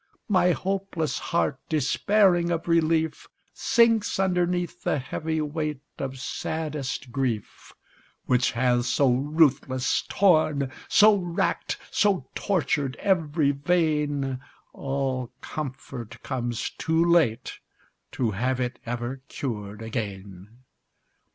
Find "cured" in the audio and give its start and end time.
19.27-19.83